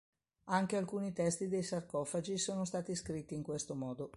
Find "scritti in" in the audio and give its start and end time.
2.95-3.43